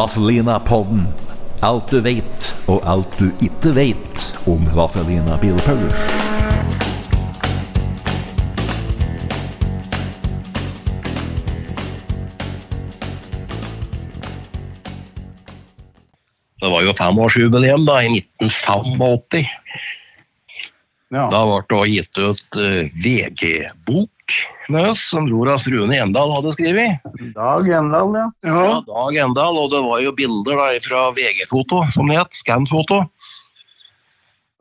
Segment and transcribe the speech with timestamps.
[0.00, 1.02] Vazelina-podden.
[1.60, 6.06] Alt du vet, og alt du ikke vet om Vazelina Bilpaulers.
[16.60, 19.44] Det var jo femårsjubileum da, i 1985.
[21.12, 21.26] Ja.
[21.28, 24.19] Da ble det gitt ut eh, VG-bok
[24.90, 27.00] oss, som Roras Rune Endal hadde skrevet.
[27.36, 28.26] Dag Endal, ja.
[28.46, 32.34] Ja, Dag Endal, og det var jo bilder da fra VG-foto, som det het.
[32.38, 33.02] Scan-foto.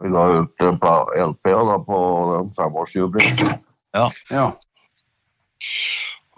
[0.00, 1.98] Vi la ut en pa- LP da, på
[2.56, 3.58] femårsjubileet.
[3.94, 4.50] ja.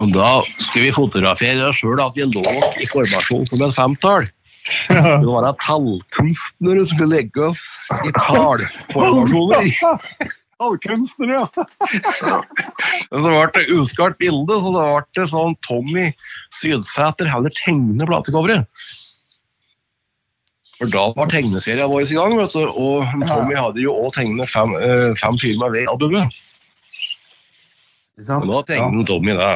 [0.01, 2.41] Og da skulle vi fotografere oss sjøl at vi lå
[2.81, 4.25] i formasjon som et femtall.
[4.89, 7.61] Det var tallkunstnere som skulle legge oss
[8.01, 9.69] i tallformasjoner.
[10.61, 11.45] Allkunstner, ja.
[13.11, 16.09] Men så ble det uskarpt bilde, så det ble sånn Tommy
[16.59, 18.69] Sydsæter heller tegne platecoveret.
[20.81, 24.49] For da var tegneserien vår i gang, vet du, og Tommy hadde jo òg tegnet
[24.49, 26.33] fem, eh, fem filmer ved albumet.
[28.17, 29.51] Og da tegnet Tommy det.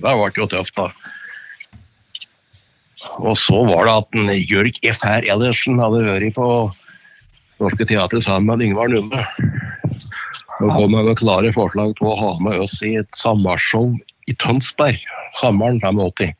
[0.00, 0.90] Det ble jo tøft, da.
[3.20, 5.00] Og så var det at en Jørg F.
[5.08, 5.24] R.
[5.24, 6.48] Ellersen hadde vært på
[7.60, 9.24] Norske Teatret sammen med Yngvar Nunde.
[10.60, 13.94] Og kom med noen klare forslag til å ha med oss i et sommershow
[14.28, 14.98] i Tønsberg
[15.40, 16.34] sommeren 85.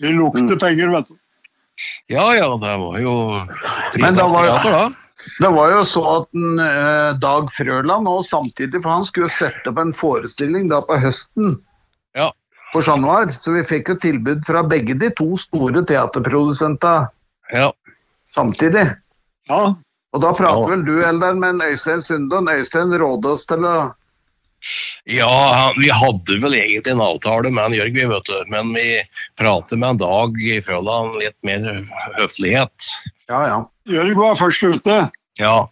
[0.00, 1.16] Det lukter penger, vet du.
[2.08, 3.12] Ja ja, det var jo
[4.00, 4.86] Men da var- teater, da.
[5.40, 9.66] Det var jo så at en, eh, Dag Frøland og samtidig, for han skulle sette
[9.68, 11.56] opp en forestilling da på høsten
[12.14, 12.30] Ja.
[12.72, 17.08] for januar, så vi fikk jo tilbud fra begge de to store teaterprodusentene
[17.52, 17.72] Ja.
[18.26, 18.96] samtidig.
[19.48, 19.74] Ja,
[20.16, 20.68] Og da prater Ja.
[20.72, 22.48] vel du, Eldar, med en Øystein Sundan.
[22.48, 23.92] Øystein rådde oss til å
[25.04, 28.38] Ja, vi hadde vel egentlig en avtale med en Jørg, vi, vet du.
[28.50, 29.02] Men vi
[29.38, 31.60] prater med en Dag i Frøland litt mer
[32.16, 32.88] høflighet.
[33.28, 33.58] Ja, ja.
[33.86, 34.96] Jørg var først ute.
[35.38, 35.68] Ja.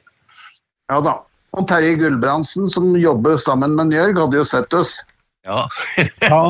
[0.93, 1.15] Ja da.
[1.57, 4.99] Og Terje Gulbrandsen, som jobber sammen med Jørg, hadde jo sett oss.
[5.47, 5.65] Ja.
[6.21, 6.45] Ja.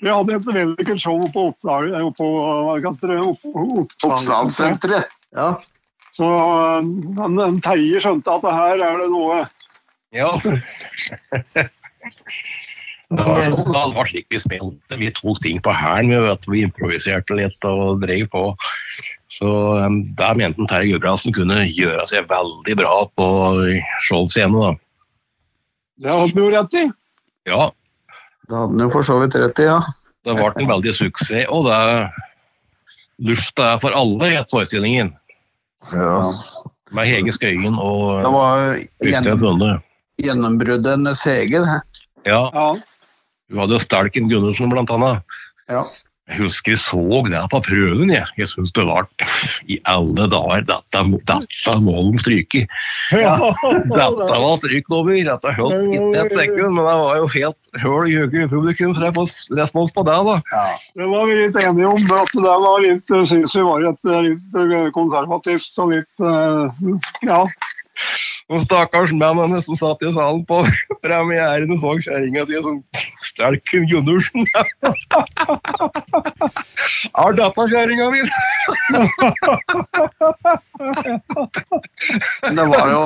[0.00, 3.90] Vi hadde et veldig kult show på Oppdal, eh, opp, opp, opp, opp, Opp- opp,
[4.04, 5.48] opp, opp, Ja.
[6.18, 6.28] Så
[6.82, 9.42] men, men Terje skjønte at det her er det noe
[10.16, 10.32] ja.
[13.08, 14.96] Det var, sånn, det var slik vi spilte.
[15.00, 16.10] Vi tok ting på hælen.
[16.12, 18.42] Vi, vi improviserte litt og drev på.
[19.32, 19.48] Så
[19.80, 23.28] um, der mente Terje Gudbrandsen kunne gjøre seg veldig bra på
[24.04, 24.58] showscenen.
[24.60, 24.74] da.
[26.04, 26.84] Det hadde han jo rett i.
[27.48, 27.70] Ja,
[28.44, 29.80] Det hadde han jo for så vidt rett i, ja.
[30.28, 31.48] det ble en veldig suksess.
[31.48, 31.80] Og det
[33.30, 35.14] lufta er for alle i forestillingen.
[35.92, 36.32] Ja.
[36.90, 38.62] Med Hege Skøyen og Det var
[39.04, 39.80] gjennom,
[40.22, 41.60] gjennombruddet hennes Hege.
[41.64, 41.80] det.
[42.26, 42.68] Ja, Ja.
[43.50, 45.22] hun hadde Stelken Gundersen blant annet.
[45.68, 45.84] Ja.
[46.28, 48.10] Jeg husker jeg så det på prøven.
[48.12, 49.06] Jeg, jeg syns det var
[49.64, 52.64] i alle dager Dette, dette må de stryke.
[53.12, 55.22] Dette var stryknummer.
[55.30, 59.00] Dette holdt ikke et sekund, men det var jo helt høl i hodet i publikums
[59.00, 60.18] respons respons på det.
[60.28, 60.36] da.
[61.00, 62.12] Det var vi litt enige om.
[62.18, 66.92] At det var litt, syns vi var et eh, litt eh, konservativt og litt eh,
[67.28, 67.44] Ja.
[68.48, 70.62] Og stakkars mennene som satt i salen på
[71.04, 72.78] premieren og så kjerringa si som
[73.28, 74.46] Stelken Gundersen.
[77.18, 78.22] Er dette kjerringa mi?
[82.42, 83.02] Men det var jo,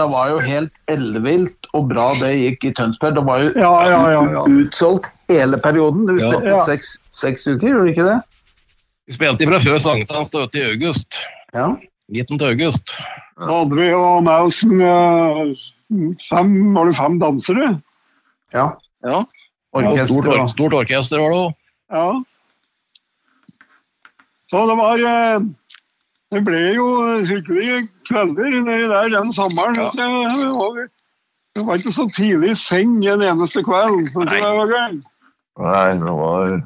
[0.00, 3.14] det var jo helt ellevilt og bra det gikk i Tønsberg.
[3.20, 4.42] Det var jo Ja, ja, ja, ja.
[4.58, 6.06] utsolgt hele perioden.
[6.10, 6.64] Vi var spilte Ja.
[6.66, 8.18] seks, seks uker, gjorde vi ikke det?
[9.10, 11.10] Vi spilte fra før sankthans til ute i august.
[11.54, 11.68] Ja.
[12.10, 12.94] Midten til august.
[13.40, 17.70] Da hadde vi jo med oss en, eh, fem, var det fem dansere.
[18.52, 18.66] ja.
[19.02, 19.22] Ja.
[19.72, 21.54] Orkester Stort, or stort orkester var det òg.
[21.94, 22.22] Ja.
[24.50, 25.40] Så det var eh,
[26.30, 26.86] Det ble jo
[27.26, 29.74] hyggelige kvelder nedi der den sommeren.
[29.78, 29.88] Ja.
[29.90, 29.96] Så
[31.56, 34.04] det var- ikke så tidlig i seng en eneste kveld.
[34.12, 34.36] Så Nei.
[34.36, 34.92] det var.
[35.58, 36.62] Nei, det var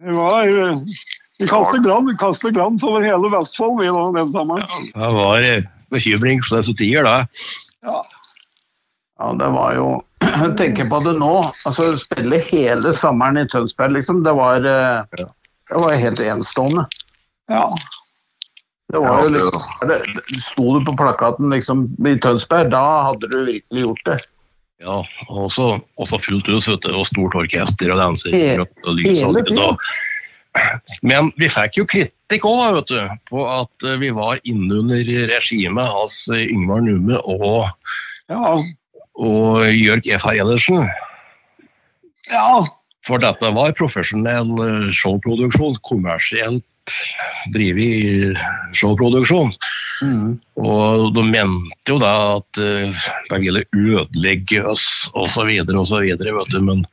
[0.00, 0.80] Det var eh,
[1.38, 4.86] Vi kastet glans, kastet glans over hele Vestfold vi da, den sommeren.
[4.94, 5.48] Det var,
[5.92, 7.42] bekymringsløse tider, det.
[7.86, 9.88] Ja, det var jo
[10.24, 11.32] Jeg tenker på det nå.
[11.68, 14.22] Altså, spille hele sommeren i Tønsberg, liksom.
[14.26, 15.26] Det var, eh,
[15.70, 16.86] det var helt enestående.
[17.52, 17.68] Ja.
[18.92, 19.52] Det var jo litt...
[19.52, 24.18] liksom, Sto du på plakaten liksom i Tønsberg, da hadde du virkelig gjort det.
[24.82, 24.98] Ja,
[25.32, 29.38] også, også fullt hus, vet du, og stort orkester og danser og, og lys og
[29.40, 29.88] hele og-
[31.06, 33.00] Men vi fikk jo kritikk òg, vet du,
[33.30, 37.68] på at eh, vi var innunder regimet hans eh, Yngvar Numme og,
[38.32, 38.56] Ja.
[39.16, 40.40] og Jørg F.R.
[40.42, 40.88] Edersen.
[42.30, 42.64] ja.
[43.06, 46.64] For dette var profesjonell eh, showproduksjon, kommersielt
[47.54, 48.34] drevet
[48.78, 49.52] showproduksjon.
[50.62, 54.84] Og de mente jo da at de ville ødelegge oss
[55.18, 55.50] osv.
[55.66, 56.04] osv.
[56.62, 56.84] Men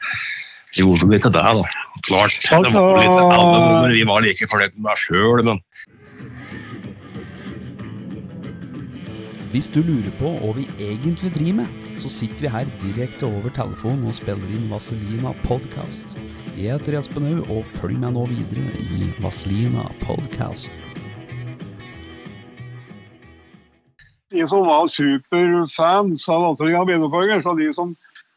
[0.73, 1.65] det gjorde vel ikke det, da.
[2.03, 2.39] Klart.
[2.41, 5.61] Det var litt alle nummer vi var like fornøyd med sjøl, men
[9.53, 13.51] Hvis du lurer på hva vi egentlig driver med, så sitter vi her direkte over
[13.53, 16.15] telefonen og spiller inn Vaselina podkast.
[16.57, 20.73] Jeg heter Espen Haug, og følg meg nå videre i Vaselina podkast.
[24.33, 27.93] De som var superfans av Vazelina Bilopphøggers, og de som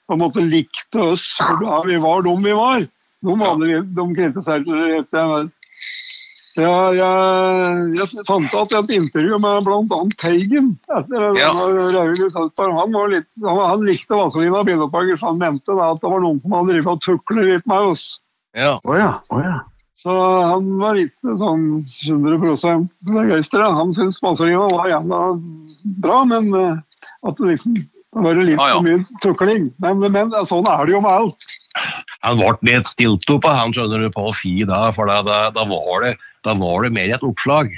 [0.07, 2.87] på en måte likte oss for da vi var de vi var,
[3.27, 4.81] de, vanlige, de kritiserte
[5.13, 5.51] det.
[6.57, 9.99] Ja, jeg, jeg fant at et intervju med bl.a.
[10.17, 11.51] Teigen etter Ja.
[11.53, 12.29] i
[12.73, 16.41] Han, var litt, han, han likte Vazelina Bilopphøggers, han mente da at det var noen
[16.41, 18.07] som hadde drevet og tuklet litt med oss.
[18.57, 18.79] ja.
[18.85, 19.19] Oh, ja.
[19.29, 19.59] Oh, ja.
[20.01, 20.13] Så
[20.47, 22.39] han var ikke sånn 100
[23.11, 23.69] begeistra.
[23.75, 25.21] Han syntes Vazelina var jævla
[26.05, 26.77] bra, men eh,
[27.27, 27.77] at det liksom
[28.17, 28.77] det var litt ah, ja.
[28.79, 29.67] for mye tukling.
[29.85, 31.49] Men, men sånn er det jo med alt.
[32.25, 35.43] Han ble litt stilt opp han, skjønner du, på å si det, for da, da,
[35.53, 36.15] da, var, det,
[36.47, 37.75] da var det mer et oppslag.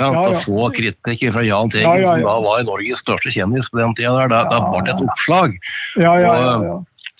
[0.00, 0.22] Ja, ja.
[0.24, 2.22] Å få kritikk fra Jahn Teigen, Ja, ja, ja.
[2.22, 5.04] som da var Norges største kjendis på den tida, der, da, da ble det et
[5.04, 5.58] oppslag.
[6.00, 6.56] Ja, ja, ja.
[6.70, 6.78] ja.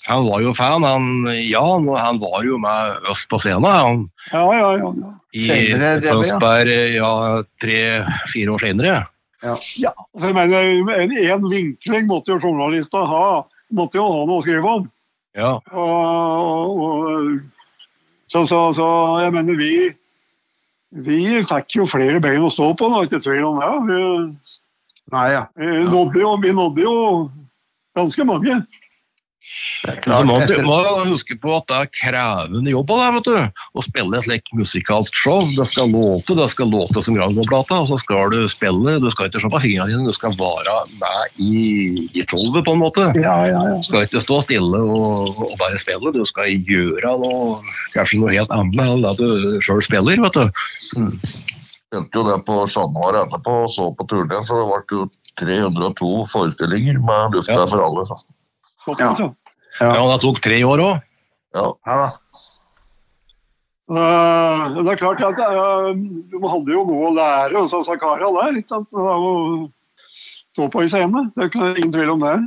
[0.09, 4.01] Han var jo fan, han Jan, og han var jo med oss på scenen han,
[4.33, 5.45] ja, ja, ja, i.
[6.03, 7.13] Tønsberg ja,
[7.63, 8.97] tre-fire år senere.
[9.43, 9.93] Ja.
[10.15, 10.69] Så jeg mener,
[11.03, 13.25] en, en vinkling måtte jo journalister ha.
[13.73, 14.85] Måtte jo ha noe å skrive om.
[15.37, 15.57] Ja.
[15.73, 17.27] Og, og,
[18.29, 18.87] så, så, så
[19.23, 19.73] jeg mener, vi
[20.93, 23.71] vi fikk jo flere bein å stå på, det er ikke tvil om det.
[23.89, 24.51] Vi,
[25.13, 25.43] Nei, ja.
[25.57, 26.95] vi, nådde jo, vi nådde jo
[27.97, 28.59] ganske mange.
[29.83, 30.77] Det er Så må du må
[31.11, 33.61] huske på at det er krevende jobb av deg, vet du.
[33.77, 35.43] Å spille et slikt musikalsk show.
[35.57, 38.97] Det skal låte, det skal låte som Grango-plata, og så skal du spille.
[39.03, 42.81] Du skal ikke se på fingrene dine, du skal være med i, i på en
[42.81, 43.09] måte.
[43.19, 43.77] Ja, ja, ja.
[43.79, 47.59] Du skal ikke stå stille og, og bare spille, du skal gjøre noe,
[47.95, 50.63] kanskje noe helt annet enn det du sjøl spiller, vet du.
[51.93, 55.09] Spilte jo det på Chat etterpå og så på turné, så det ble jo
[55.41, 57.61] 302 forestillinger med Luft Ja.
[57.63, 58.05] er for alle.
[58.09, 58.17] Så.
[58.83, 59.31] Såpass, ja.
[59.79, 61.07] Ja, Det tok tre år òg.
[61.53, 61.69] Ja.
[61.85, 62.11] Ja, da.
[63.93, 68.59] Uh, det er klart at uh, de hadde jo noe å lære hos Sakara der.
[68.61, 68.87] ikke sant?
[68.89, 69.33] Det var jo
[70.53, 71.29] stå på i scenen.
[71.35, 72.37] Det er ingen tvil om det.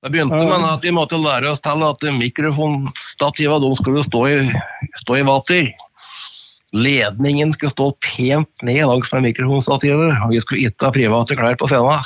[0.00, 4.36] Det begynte med at vi måtte lære oss til at mikrofonstativa de skulle stå i,
[5.02, 5.68] stå i vater.
[6.72, 11.58] Ledningen skulle stå pent ned langs med mikrofonstativet, og vi skulle ikke ha private klær
[11.60, 12.00] på scenen.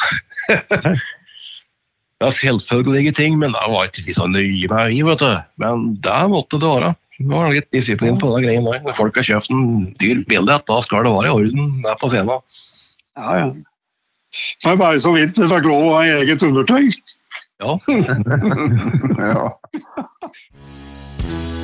[2.25, 5.33] Det er selvfølgelige ting, men det var ikke så nøye med, vi, vet du.
[5.61, 6.95] Men det måtte det være.
[7.19, 8.81] Det var litt disiplin på den greien der.
[8.87, 9.67] Når folk har kjøpt en
[10.01, 12.41] dyr billett, da skal det være i orden der på scenen.
[13.21, 13.51] Ja, ja.
[14.65, 16.89] Det er bare så vidt vi fikk lov å ha eget undertøy.
[17.61, 17.77] Ja.
[19.21, 19.53] Ja.